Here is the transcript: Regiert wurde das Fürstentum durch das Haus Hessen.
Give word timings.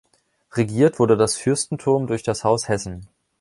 Regiert 0.53 0.97
wurde 0.97 1.15
das 1.15 1.37
Fürstentum 1.37 2.07
durch 2.07 2.23
das 2.23 2.43
Haus 2.43 2.67
Hessen. 2.67 3.07